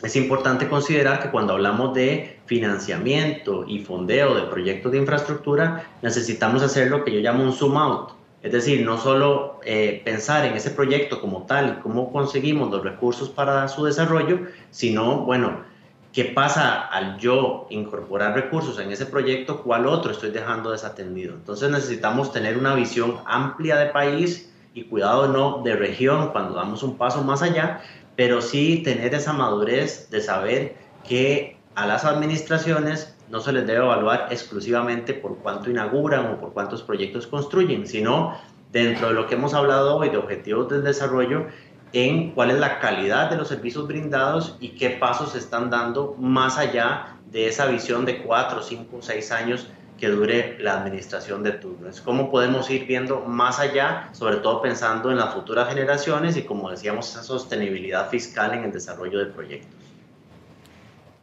es 0.02 0.16
importante 0.16 0.70
considerar 0.70 1.22
que 1.22 1.30
cuando 1.30 1.54
hablamos 1.54 1.94
de 1.94 2.40
financiamiento 2.46 3.66
y 3.68 3.80
fondeo 3.80 4.36
de 4.36 4.44
proyectos 4.44 4.92
de 4.92 5.00
infraestructura, 5.00 5.90
necesitamos 6.02 6.64
hacer 6.64 6.90
lo 6.90 7.04
que 7.04 7.12
yo 7.12 7.20
llamo 7.20 7.44
un 7.44 7.54
zoom 7.54 7.78
out. 7.78 8.12
Es 8.42 8.54
decir, 8.54 8.86
no 8.86 8.98
solo 8.98 9.60
eh, 9.66 10.02
pensar 10.06 10.46
en 10.46 10.54
ese 10.56 10.72
proyecto 10.72 11.20
como 11.20 11.44
tal 11.46 11.78
y 11.78 11.82
cómo 11.82 12.14
conseguimos 12.14 12.72
los 12.72 12.82
recursos 12.84 13.30
para 13.30 13.68
su 13.68 13.84
desarrollo, 13.84 14.40
sino, 14.72 15.26
bueno, 15.26 15.68
¿Qué 16.12 16.26
pasa 16.26 16.88
al 16.88 17.20
yo 17.20 17.68
incorporar 17.70 18.34
recursos 18.34 18.80
en 18.80 18.92
ese 18.92 19.06
proyecto? 19.06 19.62
¿Cuál 19.62 19.86
otro 19.86 20.12
estoy 20.12 20.32
dejando 20.32 20.72
desatendido? 20.72 21.36
Entonces 21.36 21.70
necesitamos 21.70 22.32
tener 22.32 22.58
una 22.58 22.74
visión 22.74 23.18
amplia 23.28 23.78
de 23.78 23.92
país 23.92 24.52
y 24.74 24.86
cuidado 24.86 25.28
no 25.28 25.62
de 25.64 25.76
región 25.76 26.30
cuando 26.32 26.56
damos 26.56 26.82
un 26.82 26.98
paso 26.98 27.24
más 27.24 27.44
allá, 27.44 27.82
pero 28.20 28.42
sí 28.42 28.82
tener 28.84 29.16
esa 29.16 29.32
madurez 29.32 30.10
de 30.10 30.20
saber 30.20 30.76
que 31.08 31.56
a 31.74 31.88
las 31.88 32.04
administraciones 32.04 33.16
no 33.30 33.40
se 33.40 33.54
les 33.54 33.66
debe 33.66 33.80
evaluar 33.80 34.28
exclusivamente 34.30 35.14
por 35.14 35.38
cuánto 35.38 35.70
inauguran 35.70 36.26
o 36.26 36.38
por 36.38 36.52
cuántos 36.52 36.84
proyectos 36.84 37.28
construyen, 37.28 37.88
sino 37.88 38.38
dentro 38.74 39.08
de 39.08 39.14
lo 39.14 39.26
que 39.26 39.36
hemos 39.36 39.54
hablado 39.54 39.96
hoy 39.96 40.10
de 40.10 40.18
objetivos 40.18 40.68
del 40.68 40.84
desarrollo, 40.84 41.46
en 41.94 42.32
cuál 42.32 42.52
es 42.52 42.60
la 42.60 42.80
calidad 42.80 43.30
de 43.30 43.38
los 43.38 43.48
servicios 43.48 43.88
brindados 43.88 44.58
y 44.60 44.72
qué 44.72 44.90
pasos 44.90 45.32
se 45.32 45.38
están 45.38 45.70
dando 45.70 46.18
más 46.20 46.58
allá 46.58 47.16
de 47.32 47.48
esa 47.48 47.68
visión 47.68 48.04
de 48.04 48.22
cuatro, 48.22 48.62
cinco, 48.62 48.98
seis 49.00 49.32
años 49.32 49.70
que 50.00 50.08
dure 50.08 50.58
la 50.60 50.80
administración 50.80 51.44
de 51.44 51.52
turno. 51.52 51.90
Es 51.90 52.02
cómo 52.02 52.32
podemos 52.32 52.70
ir 52.70 52.86
viendo 52.86 53.22
más 53.22 53.60
allá, 53.60 54.10
sobre 54.14 54.38
todo 54.38 54.62
pensando 54.62 55.12
en 55.12 55.18
las 55.18 55.34
futuras 55.34 55.68
generaciones 55.70 56.38
y, 56.38 56.44
como 56.44 56.72
decíamos, 56.72 57.10
esa 57.10 57.24
sostenibilidad 57.24 58.10
fiscal 58.10 58.54
en 58.54 58.64
el 58.64 58.72
desarrollo 58.72 59.20
de 59.20 59.26
proyectos. 59.26 59.76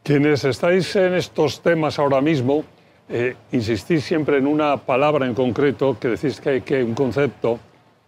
Quienes 0.03 0.45
estáis 0.45 0.95
en 0.95 1.15
estos 1.15 1.61
temas 1.61 1.99
ahora 1.99 2.21
mismo, 2.21 2.63
eh, 3.09 3.35
insistís 3.51 4.03
siempre 4.03 4.37
en 4.37 4.47
una 4.47 4.77
palabra 4.77 5.25
en 5.25 5.33
concreto 5.33 5.97
que 5.99 6.09
decís 6.09 6.39
que 6.39 6.49
hay 6.49 6.61
que 6.61 6.83
un 6.83 6.93
concepto 6.93 7.59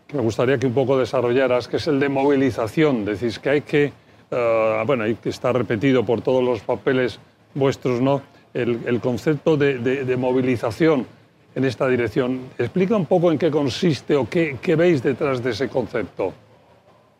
que 0.08 0.18
me 0.18 0.24
gustaría 0.24 0.58
que 0.58 0.66
un 0.66 0.74
poco 0.74 0.98
desarrollaras, 0.98 1.68
que 1.68 1.78
es 1.78 1.88
el 1.88 2.00
de 2.00 2.10
movilización. 2.10 3.06
Decís 3.06 3.38
que 3.38 3.50
hay 3.50 3.62
que, 3.62 3.94
uh, 4.32 4.86
bueno, 4.86 5.04
hay 5.04 5.16
que 5.16 5.30
estar 5.30 5.56
repetido 5.56 6.04
por 6.04 6.22
todos 6.22 6.44
los 6.44 6.62
papeles 6.62 7.20
vuestros, 7.54 8.02
¿no? 8.02 8.22
El, 8.54 9.00
concepto 9.02 9.58
de, 9.58 10.16
movilización 10.18 11.06
en 11.56 11.66
esta 11.66 11.88
dirección. 11.88 12.42
Explica 12.58 12.96
un 12.96 13.06
poco 13.06 13.32
en 13.32 13.38
qué 13.38 13.52
consiste 13.52 14.16
o 14.16 14.28
qué, 14.28 14.58
qué 14.62 14.76
veis 14.76 15.04
detrás 15.04 15.44
de 15.44 15.52
ese 15.52 15.70
concepto. 15.70 16.34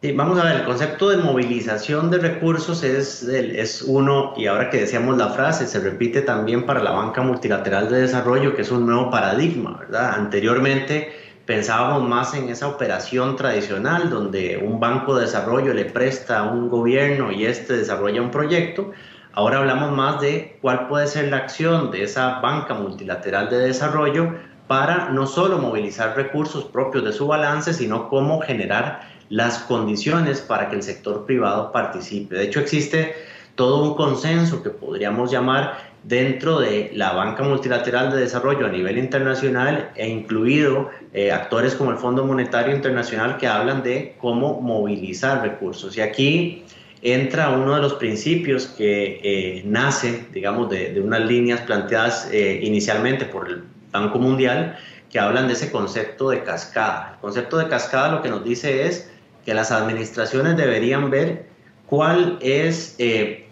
Sí, 0.02 0.14
vamos 0.14 0.40
a 0.40 0.46
ver, 0.46 0.56
el 0.62 0.64
concepto 0.64 1.10
de 1.10 1.18
movilización 1.18 2.10
de 2.10 2.20
recursos 2.20 2.84
es, 2.84 3.24
es 3.24 3.82
uno, 3.82 4.34
y 4.38 4.48
ahora 4.48 4.70
que 4.70 4.78
decíamos 4.78 5.18
la 5.18 5.28
frase, 5.28 5.68
se 5.68 5.82
repite 5.82 6.22
también 6.22 6.66
para 6.66 6.82
la 6.82 6.92
banca 6.92 7.22
multilateral 7.22 7.90
de 7.90 8.02
desarrollo, 8.02 8.56
que 8.56 8.62
es 8.62 8.72
un 8.72 8.86
nuevo 8.86 9.10
paradigma, 9.10 9.76
¿verdad? 9.78 10.14
Anteriormente 10.16 11.12
pensábamos 11.46 12.08
más 12.08 12.34
en 12.36 12.48
esa 12.48 12.68
operación 12.68 13.36
tradicional 13.36 14.10
donde 14.10 14.58
un 14.64 14.80
banco 14.80 15.16
de 15.16 15.26
desarrollo 15.26 15.74
le 15.74 15.86
presta 15.86 16.40
a 16.40 16.44
un 16.44 16.70
gobierno 16.70 17.32
y 17.32 17.46
este 17.46 17.76
desarrolla 17.76 18.22
un 18.22 18.32
proyecto. 18.32 18.92
Ahora 19.34 19.60
hablamos 19.60 19.92
más 19.92 20.22
de 20.22 20.58
cuál 20.62 20.88
puede 20.88 21.08
ser 21.08 21.30
la 21.30 21.38
acción 21.38 21.92
de 21.92 22.04
esa 22.04 22.40
banca 22.40 22.74
multilateral 22.74 23.50
de 23.50 23.60
desarrollo 23.60 24.34
para 24.68 25.10
no 25.10 25.28
solo 25.28 25.58
movilizar 25.58 26.16
recursos 26.16 26.66
propios 26.66 27.04
de 27.04 27.14
su 27.14 27.28
balance, 27.28 27.74
sino 27.74 28.10
cómo 28.10 28.42
generar 28.42 29.02
las 29.30 29.60
condiciones 29.60 30.42
para 30.42 30.70
que 30.70 30.76
el 30.76 30.84
sector 30.84 31.26
privado 31.26 31.72
participe. 31.72 32.36
De 32.36 32.46
hecho, 32.46 32.60
existe 32.60 33.16
todo 33.56 33.84
un 33.84 33.96
consenso 33.96 34.64
que 34.64 34.70
podríamos 34.70 35.32
llamar 35.32 35.90
dentro 36.04 36.60
de 36.60 36.92
la 36.94 37.12
banca 37.12 37.44
multilateral 37.44 38.12
de 38.12 38.22
desarrollo 38.22 38.66
a 38.66 38.70
nivel 38.70 38.98
internacional 38.98 39.92
e 39.96 40.08
incluido 40.08 40.90
eh, 41.14 41.32
actores 41.32 41.76
como 41.76 41.92
el 41.92 41.98
Fondo 41.98 42.24
Monetario 42.26 42.74
Internacional 42.74 43.38
que 43.38 43.48
hablan 43.48 43.84
de 43.84 44.16
cómo 44.20 44.62
movilizar 44.62 45.42
recursos. 45.42 45.98
Y 45.98 46.02
aquí 46.02 46.64
entra 47.02 47.52
uno 47.52 47.76
de 47.76 47.82
los 47.82 47.94
principios 47.94 48.68
que 48.68 49.20
eh, 49.24 49.64
nace, 49.66 50.26
digamos, 50.34 50.70
de, 50.70 51.00
unas 51.02 51.22
líneas 51.22 51.62
planteadas 51.62 52.30
eh, 52.32 52.60
inicialmente 52.64 53.26
por 53.26 53.50
el 53.50 53.64
Banco 53.92 54.20
Mundial 54.20 54.78
que 55.10 55.20
hablan 55.20 55.48
de 55.48 55.54
ese 55.54 55.72
concepto 55.72 56.30
de 56.30 56.44
cascada. 56.44 57.14
El 57.14 57.20
concepto 57.20 57.58
de 57.58 57.68
cascada 57.68 58.12
lo 58.12 58.22
que 58.22 58.30
nos 58.30 58.44
dice 58.44 58.86
es 58.86 59.10
que 59.46 59.54
las 59.54 59.72
administraciones 59.72 60.58
deberían 60.58 61.10
ver 61.10 61.48
cuál 61.88 62.38
es 62.42 62.96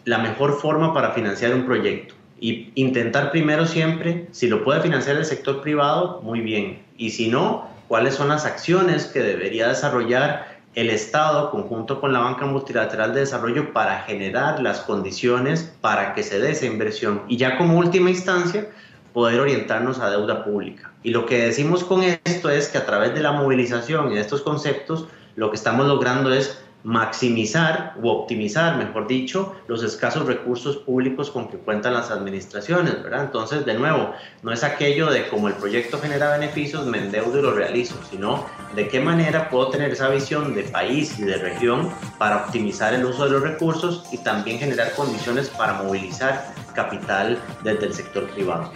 la 0.06 0.20
mejor 0.20 0.60
forma 0.60 0.94
para 0.94 1.12
financiar 1.12 1.56
un 1.56 1.66
proyecto 1.66 2.14
y 2.40 2.72
intentar 2.76 3.32
primero 3.32 3.66
siempre, 3.66 4.28
si 4.32 4.48
lo 4.48 4.64
puede 4.64 4.82
financiar 4.82 5.18
el 5.18 5.26
sector 5.26 5.62
privado, 5.62 6.22
muy 6.22 6.42
bien. 6.42 6.84
Y 6.98 7.12
si 7.12 7.30
no, 7.30 7.68
cuáles 7.88 8.16
son 8.16 8.30
las 8.30 8.46
acciones 8.46 9.06
que 9.06 9.20
debería 9.20 9.68
desarrollar 9.68 10.57
el 10.78 10.92
Estado 10.92 11.50
conjunto 11.50 12.00
con 12.00 12.14
la 12.14 12.20
Banca 12.20 12.46
Multilateral 12.46 13.12
de 13.12 13.22
Desarrollo 13.22 13.74
para 13.74 14.04
generar 14.04 14.62
las 14.62 14.82
condiciones 14.82 15.74
para 15.82 16.14
que 16.14 16.22
se 16.22 16.40
dé 16.40 16.52
esa 16.52 16.68
inversión. 16.68 17.24
Y 17.28 17.38
ya 17.38 17.58
como 17.58 17.80
última 17.80 18.12
instancia, 18.12 18.70
poder 19.12 19.40
orientarnos 19.40 19.98
a 19.98 20.12
deuda 20.12 20.44
pública. 20.44 20.92
Y 21.02 21.10
lo 21.10 21.26
que 21.26 21.40
decimos 21.40 21.84
con 21.84 22.04
esto 22.04 22.52
es 22.52 22.68
que 22.68 22.78
a 22.78 22.86
través 22.86 23.16
de 23.16 23.22
la 23.22 23.32
movilización 23.32 24.12
y 24.12 24.16
de 24.16 24.22
estos 24.22 24.44
conceptos, 24.44 25.08
lo 25.36 25.50
que 25.50 25.56
estamos 25.56 25.88
logrando 25.88 26.32
es 26.32 26.62
maximizar 26.88 27.96
o 28.02 28.10
optimizar, 28.10 28.78
mejor 28.78 29.08
dicho, 29.08 29.54
los 29.68 29.84
escasos 29.84 30.26
recursos 30.26 30.78
públicos 30.78 31.30
con 31.30 31.50
que 31.50 31.58
cuentan 31.58 31.94
las 31.94 32.12
administraciones, 32.12 33.04
¿verdad? 33.04 33.26
Entonces, 33.26 33.66
de 33.66 33.74
nuevo, 33.74 34.14
no 34.42 34.54
es 34.54 34.64
aquello 34.64 35.12
de 35.12 35.28
como 35.28 35.50
el 35.50 35.56
proyecto 35.56 36.00
genera 36.00 36.32
beneficios, 36.32 36.86
me 36.86 37.00
endeudo 37.00 37.40
y 37.40 37.42
lo 37.42 37.52
realizo, 37.52 37.96
sino 38.10 38.46
de 38.74 38.88
qué 38.88 39.02
manera 39.02 39.50
puedo 39.50 39.68
tener 39.68 39.92
esa 39.92 40.08
visión 40.08 40.56
de 40.56 40.64
país 40.64 41.20
y 41.20 41.24
de 41.24 41.36
región 41.36 41.92
para 42.18 42.46
optimizar 42.46 42.94
el 42.94 43.04
uso 43.04 43.26
de 43.26 43.32
los 43.32 43.42
recursos 43.42 44.06
y 44.14 44.20
también 44.20 44.58
generar 44.58 44.94
condiciones 44.94 45.50
para 45.50 45.74
movilizar 45.74 46.54
capital 46.74 47.38
desde 47.66 47.88
el 47.88 47.94
sector 47.94 48.30
privado. 48.30 48.72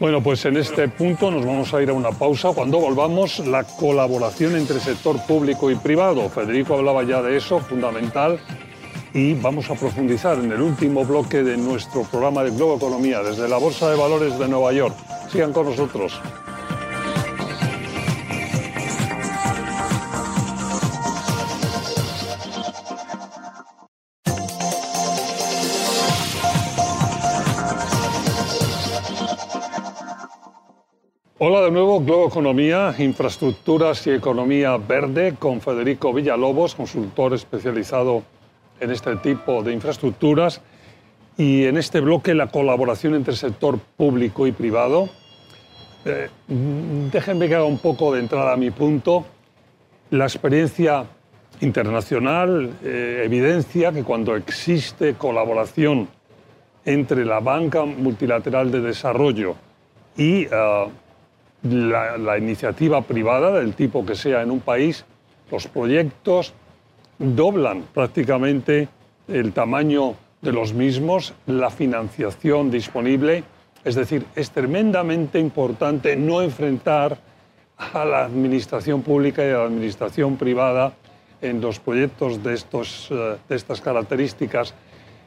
Bueno, 0.00 0.22
pues 0.22 0.44
en 0.44 0.56
este 0.56 0.86
punto 0.86 1.28
nos 1.28 1.44
vamos 1.44 1.74
a 1.74 1.82
ir 1.82 1.90
a 1.90 1.92
una 1.92 2.12
pausa. 2.12 2.52
Cuando 2.54 2.78
volvamos, 2.78 3.40
la 3.40 3.64
colaboración 3.64 4.54
entre 4.54 4.78
sector 4.78 5.20
público 5.26 5.72
y 5.72 5.74
privado. 5.74 6.28
Federico 6.28 6.74
hablaba 6.74 7.02
ya 7.02 7.20
de 7.20 7.36
eso, 7.36 7.58
fundamental. 7.58 8.38
Y 9.12 9.34
vamos 9.34 9.68
a 9.70 9.74
profundizar 9.74 10.38
en 10.38 10.52
el 10.52 10.62
último 10.62 11.04
bloque 11.04 11.42
de 11.42 11.56
nuestro 11.56 12.02
programa 12.04 12.44
de 12.44 12.50
Globo 12.50 12.76
Economía 12.76 13.24
desde 13.24 13.48
la 13.48 13.56
Bolsa 13.56 13.90
de 13.90 13.96
Valores 13.96 14.38
de 14.38 14.46
Nueva 14.46 14.72
York. 14.72 14.94
Sigan 15.32 15.52
con 15.52 15.66
nosotros. 15.66 16.20
Hola 31.40 31.60
de 31.60 31.70
nuevo, 31.70 32.00
Globo 32.00 32.26
Economía, 32.26 32.92
Infraestructuras 32.98 34.04
y 34.08 34.10
Economía 34.10 34.76
Verde 34.76 35.36
con 35.38 35.60
Federico 35.60 36.12
Villalobos, 36.12 36.74
consultor 36.74 37.32
especializado 37.32 38.24
en 38.80 38.90
este 38.90 39.14
tipo 39.18 39.62
de 39.62 39.72
infraestructuras. 39.72 40.60
Y 41.36 41.66
en 41.66 41.76
este 41.76 42.00
bloque 42.00 42.34
la 42.34 42.48
colaboración 42.48 43.14
entre 43.14 43.36
sector 43.36 43.78
público 43.78 44.48
y 44.48 44.52
privado. 44.52 45.10
Eh, 46.04 46.28
déjenme 46.48 47.46
que 47.46 47.54
haga 47.54 47.66
un 47.66 47.78
poco 47.78 48.12
de 48.12 48.18
entrada 48.18 48.54
a 48.54 48.56
mi 48.56 48.72
punto. 48.72 49.24
La 50.10 50.24
experiencia 50.24 51.04
internacional 51.60 52.68
eh, 52.82 53.22
evidencia 53.24 53.92
que 53.92 54.02
cuando 54.02 54.34
existe 54.34 55.14
colaboración 55.14 56.08
entre 56.84 57.24
la 57.24 57.38
banca 57.38 57.84
multilateral 57.84 58.72
de 58.72 58.80
desarrollo 58.80 59.54
y 60.16 60.48
ah, 60.50 60.88
la, 61.62 62.38
iniciativa 62.38 63.02
privada, 63.02 63.58
del 63.58 63.74
tipo 63.74 64.04
que 64.04 64.14
sea 64.14 64.42
en 64.42 64.50
un 64.50 64.60
país, 64.60 65.04
los 65.50 65.66
proyectos 65.66 66.52
doblan 67.18 67.82
prácticamente 67.94 68.88
el 69.26 69.52
tamaño 69.52 70.14
de 70.40 70.52
los 70.52 70.72
mismos, 70.72 71.34
la 71.46 71.70
financiación 71.70 72.70
disponible. 72.70 73.44
Es 73.84 73.94
decir, 73.94 74.24
es 74.36 74.50
tremendamente 74.50 75.38
importante 75.38 76.16
no 76.16 76.42
enfrentar 76.42 77.18
a 77.76 78.04
la 78.04 78.24
administración 78.24 79.02
pública 79.02 79.44
y 79.44 79.50
a 79.50 79.58
la 79.58 79.64
administración 79.64 80.36
privada 80.36 80.92
en 81.40 81.60
los 81.60 81.78
proyectos 81.78 82.42
de, 82.42 82.54
estos, 82.54 83.08
eh, 83.10 83.36
de 83.48 83.56
estas 83.56 83.80
características, 83.80 84.74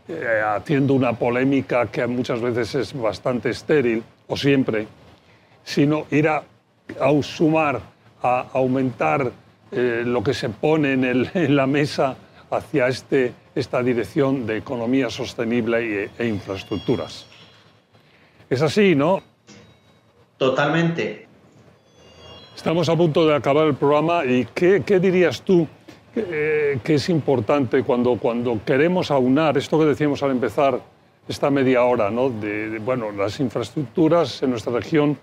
eh, 0.07 0.41
haciendo 0.45 0.93
una 0.93 1.13
polémica 1.13 1.87
que 1.87 2.05
muchas 2.07 2.41
veces 2.41 2.75
es 2.75 2.93
bastante 2.93 3.49
estéril, 3.49 4.03
o 4.27 4.35
siempre, 4.35 4.87
sino 5.63 6.05
ir 6.11 6.27
a, 6.27 6.43
sumar, 7.21 7.81
a 8.21 8.47
aumentar 8.53 9.31
eh, 9.71 10.03
lo 10.05 10.21
que 10.21 10.33
se 10.33 10.49
pone 10.49 10.93
en, 10.93 11.29
la 11.55 11.67
mesa 11.67 12.15
hacia 12.49 12.87
este, 12.87 13.33
esta 13.55 13.81
dirección 13.81 14.45
de 14.45 14.57
economía 14.57 15.09
sostenible 15.09 16.11
e, 16.17 16.27
infraestructuras. 16.27 17.25
Es 18.49 18.61
así, 18.61 18.95
¿no? 18.95 19.21
Totalmente. 20.37 21.27
Estamos 22.55 22.89
a 22.89 22.95
punto 22.95 23.25
de 23.25 23.35
acabar 23.35 23.67
el 23.67 23.75
programa 23.75 24.25
y 24.25 24.45
¿qué, 24.53 24.81
dirías 24.99 25.41
tú 25.41 25.67
que, 26.13 26.79
es 26.83 27.09
importante 27.09 27.83
cuando, 27.83 28.17
cuando 28.17 28.59
queremos 28.65 29.09
aunar 29.09 29.57
esto 29.57 29.79
que 29.79 29.85
decíamos 29.85 30.21
al 30.21 30.31
empezar 30.31 30.81
esta 31.27 31.49
media 31.49 31.83
hora, 31.83 32.11
¿no? 32.11 32.29
de, 32.29 32.79
bueno, 32.79 33.11
las 33.11 33.39
infraestructuras 33.39 34.43
en 34.43 34.49
nuestra 34.49 34.73
región 34.73 35.17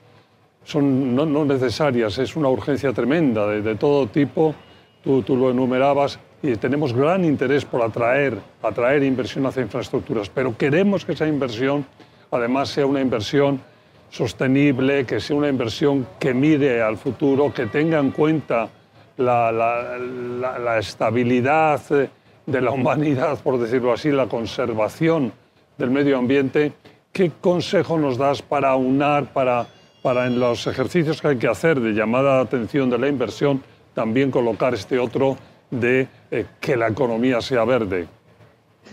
son 0.68 1.16
no, 1.16 1.44
necesarias, 1.46 2.18
es 2.18 2.36
una 2.36 2.50
urgencia 2.50 2.92
tremenda 2.92 3.46
de, 3.46 3.74
todo 3.76 4.06
tipo, 4.06 4.54
tú, 5.02 5.24
lo 5.34 5.50
enumerabas, 5.50 6.18
y 6.42 6.56
tenemos 6.56 6.92
gran 6.92 7.24
interés 7.24 7.64
por 7.64 7.80
atraer, 7.80 8.36
atraer 8.62 9.02
inversión 9.02 9.46
hacia 9.46 9.62
infraestructuras, 9.62 10.28
pero 10.28 10.54
queremos 10.58 11.06
que 11.06 11.12
esa 11.12 11.26
inversión 11.26 11.86
además 12.30 12.68
sea 12.68 12.84
una 12.84 13.00
inversión 13.00 13.62
sostenible, 14.10 15.06
que 15.06 15.20
sea 15.20 15.36
una 15.36 15.48
inversión 15.48 16.06
que 16.20 16.34
mire 16.34 16.82
al 16.82 16.98
futuro, 16.98 17.50
que 17.50 17.64
tenga 17.64 17.98
en 17.98 18.10
cuenta 18.10 18.68
la, 19.16 19.50
la, 19.50 20.78
estabilidad 20.78 21.80
de 22.44 22.60
la 22.60 22.70
humanidad, 22.70 23.38
por 23.38 23.58
decirlo 23.58 23.94
así, 23.94 24.10
la 24.10 24.26
conservación 24.26 25.32
del 25.78 25.90
medio 25.90 26.18
ambiente. 26.18 26.72
¿Qué 27.10 27.32
consejo 27.40 27.98
nos 27.98 28.18
das 28.18 28.42
para 28.42 28.68
aunar, 28.68 29.32
para 29.32 29.66
para 30.02 30.26
en 30.26 30.38
los 30.38 30.66
ejercicios 30.66 31.20
que 31.20 31.28
hay 31.28 31.36
que 31.36 31.48
hacer 31.48 31.80
de 31.80 31.92
llamada 31.92 32.36
de 32.36 32.42
atención 32.42 32.90
de 32.90 32.98
la 32.98 33.08
inversión, 33.08 33.62
también 33.94 34.30
colocar 34.30 34.74
este 34.74 34.98
otro 34.98 35.36
de 35.70 36.08
eh, 36.30 36.46
que 36.60 36.76
la 36.76 36.88
economía 36.88 37.40
sea 37.40 37.64
verde. 37.64 38.06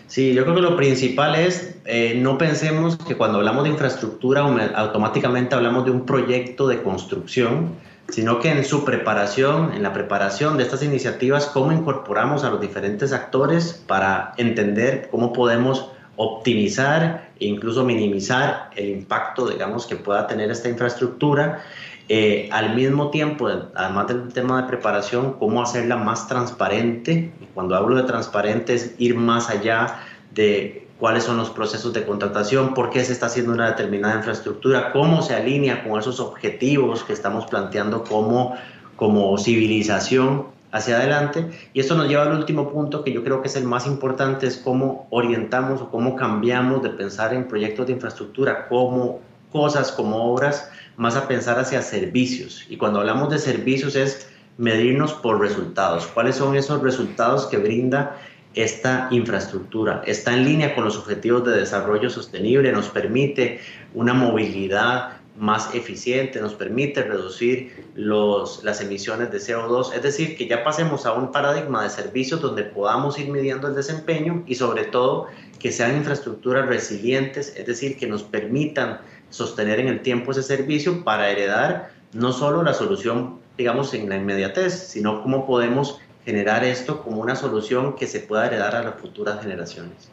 Sí, 0.08 0.34
yo 0.34 0.44
creo 0.44 0.56
que 0.56 0.62
lo 0.62 0.76
principal 0.76 1.36
es 1.36 1.76
eh, 1.86 2.14
no 2.18 2.38
pensemos 2.38 2.98
que 2.98 3.16
cuando 3.16 3.38
hablamos 3.38 3.64
de 3.64 3.70
infraestructura 3.72 4.42
automáticamente 4.76 5.56
hablamos 5.56 5.86
de 5.86 5.92
un 5.92 6.06
proyecto 6.06 6.68
de 6.68 6.82
construcción, 6.82 7.76
sino 8.10 8.40
que 8.40 8.50
en 8.50 8.64
su 8.64 8.86
preparación, 8.86 9.74
en 9.74 9.82
la 9.82 9.94
preparación 9.94 10.58
de 10.58 10.64
estas 10.64 10.84
iniciativas, 10.84 11.48
cómo 11.48 11.72
incorporamos 11.72 12.44
a 12.44 12.50
los 12.50 12.62
diferentes 12.62 13.14
actores 13.14 13.84
para 13.88 14.34
entender 14.38 15.08
cómo 15.10 15.34
podemos 15.34 15.92
optimizar 16.18 17.30
e 17.40 17.48
incluso 17.48 17.84
minimizar 17.84 18.70
el 18.76 18.90
impacto, 18.90 19.48
digamos, 19.50 19.86
que 19.86 19.96
pueda 19.96 20.28
tener 20.28 20.52
esta 20.52 20.70
infraestructura. 20.70 21.64
Eh, 22.08 22.50
al 22.52 22.76
mismo 22.76 23.10
tiempo, 23.10 23.50
además 23.74 24.08
del 24.08 24.32
tema 24.32 24.62
de 24.62 24.68
preparación, 24.68 25.34
cómo 25.34 25.62
hacerla 25.62 25.98
más 25.98 26.28
transparente. 26.28 27.32
Cuando 27.54 27.76
hablo 27.76 27.96
de 27.96 28.04
transparente 28.04 28.76
es 28.76 28.96
ir 29.00 29.16
más 29.16 29.50
allá 29.50 30.00
de 30.34 30.88
cuáles 31.00 31.24
son 31.24 31.38
los 31.38 31.50
procesos 31.50 31.94
de 31.94 32.06
contratación, 32.06 32.74
por 32.74 32.90
qué 32.90 33.04
se 33.04 33.12
está 33.12 33.26
haciendo 33.26 33.52
una 33.52 33.68
determinada 33.68 34.16
infraestructura, 34.16 34.92
cómo 34.92 35.22
se 35.22 35.36
alinea 35.36 35.84
con 35.84 36.00
esos 36.00 36.20
objetivos 36.20 37.04
que 37.04 37.14
estamos 37.14 37.46
planteando 37.48 38.04
como, 38.04 38.56
como 38.96 39.38
civilización 39.38 40.55
hacia 40.76 40.98
adelante. 40.98 41.46
Y 41.74 41.80
esto 41.80 41.96
nos 41.96 42.10
lleva 42.10 42.24
al 42.24 42.36
último 42.36 42.70
punto 42.70 43.02
que 43.04 43.14
yo 43.14 43.24
creo 43.24 43.42
que 43.42 43.48
es 43.48 43.56
el 43.56 43.64
más 43.64 43.88
importante, 43.88 44.46
es 44.46 44.58
cómo 44.58 45.08
orientamos 45.10 45.82
o 45.82 45.90
cómo 45.90 46.18
cambiamos 46.18 46.84
de 46.84 46.90
pensar 46.90 47.34
en 47.34 47.48
proyectos 47.48 47.88
de 47.88 47.94
infraestructura 47.94 48.68
como 48.68 49.22
cosas, 49.54 49.94
como 49.94 50.34
obras, 50.34 50.70
más 50.98 51.16
a 51.16 51.30
pensar 51.30 51.58
hacia 51.60 51.82
servicios. 51.82 52.66
Y 52.70 52.76
cuando 52.76 53.00
hablamos 53.00 53.30
de 53.30 53.40
servicios 53.40 53.96
es 53.96 54.30
medirnos 54.58 55.14
por 55.14 55.40
resultados. 55.40 56.08
¿Cuáles 56.08 56.36
son 56.36 56.58
esos 56.58 56.82
resultados 56.82 57.46
que 57.46 57.58
brinda 57.58 58.18
esta 58.54 59.08
infraestructura? 59.12 60.04
Está 60.06 60.34
en 60.34 60.44
línea 60.44 60.76
con 60.76 60.84
los 60.84 60.98
objetivos 60.98 61.46
de 61.46 61.56
desarrollo 61.58 62.10
sostenible, 62.10 62.74
nos 62.74 62.90
permite 62.90 63.62
una 63.94 64.14
movilidad 64.14 65.15
más 65.38 65.74
eficiente, 65.76 66.40
nos 66.40 66.54
permite 66.54 67.04
reducir 67.04 67.86
los, 67.96 68.64
las 68.64 68.82
emisiones 68.82 69.32
de 69.32 69.38
CO2, 69.38 69.94
es 69.94 70.02
decir, 70.02 70.38
que 70.38 70.48
ya 70.48 70.64
pasemos 70.64 71.06
a 71.06 71.14
un 71.14 71.32
paradigma 71.32 71.84
de 71.84 71.90
servicios 71.90 72.42
donde 72.42 72.64
podamos 72.64 73.20
ir 73.20 73.28
midiendo 73.30 73.68
el 73.68 73.76
desempeño 73.76 74.44
y 74.48 74.56
sobre 74.56 74.86
todo 74.86 75.28
que 75.60 75.72
sean 75.72 75.98
infraestructuras 75.98 76.68
resilientes, 76.68 77.54
es 77.58 77.66
decir, 77.66 77.98
que 77.98 78.08
nos 78.08 78.24
permitan 78.24 79.02
sostener 79.30 79.80
en 79.80 79.88
el 79.90 80.02
tiempo 80.02 80.32
ese 80.32 80.44
servicio 80.44 81.04
para 81.04 81.30
heredar 81.30 81.92
no 82.14 82.32
solo 82.32 82.64
la 82.64 82.74
solución, 82.74 83.40
digamos, 83.58 83.94
en 83.94 84.08
la 84.08 84.16
inmediatez, 84.16 84.88
sino 84.88 85.22
cómo 85.22 85.46
podemos 85.46 86.00
generar 86.24 86.64
esto 86.64 87.04
como 87.04 87.22
una 87.22 87.36
solución 87.36 87.96
que 87.96 88.08
se 88.08 88.22
pueda 88.22 88.48
heredar 88.48 88.76
a 88.76 88.84
las 88.84 88.96
futuras 88.96 89.42
generaciones. 89.42 90.10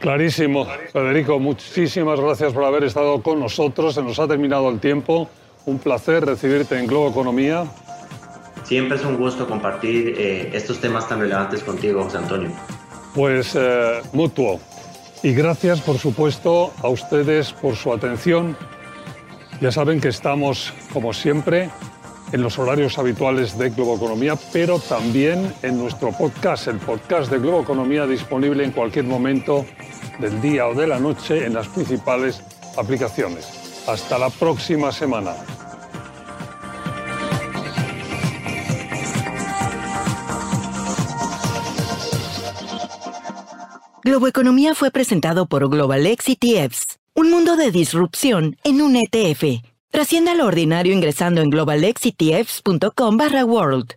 Clarísimo. 0.00 0.66
Federico, 0.92 1.38
muchísimas 1.38 2.20
gracias 2.20 2.52
por 2.52 2.64
haber 2.64 2.84
estado 2.84 3.22
con 3.22 3.40
nosotros. 3.40 3.94
Se 3.94 4.02
nos 4.02 4.18
ha 4.18 4.28
terminado 4.28 4.68
el 4.68 4.78
tiempo. 4.78 5.28
Un 5.64 5.78
placer 5.78 6.24
recibirte 6.24 6.78
en 6.78 6.86
Globo 6.86 7.10
Economía. 7.10 7.64
Siempre 8.64 8.98
es 8.98 9.04
un 9.04 9.16
gusto 9.16 9.46
compartir 9.46 10.14
eh, 10.18 10.50
estos 10.52 10.80
temas 10.80 11.08
tan 11.08 11.20
relevantes 11.20 11.62
contigo, 11.62 12.02
José 12.02 12.18
Antonio. 12.18 12.50
Pues 13.14 13.54
eh, 13.54 14.00
mutuo. 14.12 14.60
Y 15.22 15.32
gracias, 15.32 15.80
por 15.80 15.98
supuesto, 15.98 16.72
a 16.82 16.88
ustedes 16.88 17.52
por 17.52 17.74
su 17.76 17.92
atención. 17.92 18.56
Ya 19.60 19.72
saben 19.72 20.00
que 20.00 20.08
estamos, 20.08 20.74
como 20.92 21.12
siempre, 21.12 21.70
en 22.32 22.42
los 22.42 22.58
horarios 22.58 22.98
habituales 22.98 23.56
de 23.56 23.70
Globo 23.70 23.96
Economía, 23.96 24.34
pero 24.52 24.78
también 24.78 25.52
en 25.62 25.78
nuestro 25.78 26.12
podcast, 26.12 26.66
el 26.68 26.76
podcast 26.76 27.30
de 27.30 27.38
Globo 27.38 27.62
Economía, 27.62 28.06
disponible 28.06 28.64
en 28.64 28.72
cualquier 28.72 29.06
momento 29.06 29.64
del 30.18 30.40
día 30.40 30.66
o 30.66 30.74
de 30.74 30.86
la 30.86 30.98
noche 30.98 31.44
en 31.44 31.54
las 31.54 31.68
principales 31.68 32.42
aplicaciones. 32.76 33.84
Hasta 33.86 34.18
la 34.18 34.30
próxima 34.30 34.92
semana. 34.92 35.34
Globo 44.02 44.28
Economía 44.28 44.74
fue 44.74 44.90
presentado 44.90 45.46
por 45.46 45.68
Global 45.68 46.06
X 46.06 46.36
ETFs, 46.40 46.98
un 47.14 47.30
mundo 47.30 47.56
de 47.56 47.70
disrupción 47.70 48.56
en 48.62 48.80
un 48.80 48.96
ETF 48.96 49.62
Trascienda 49.96 50.34
lo 50.34 50.44
ordinario 50.44 50.92
ingresando 50.92 51.40
en 51.40 51.48
globalexitfs.com 51.48 53.16
barra 53.16 53.46
world. 53.46 53.96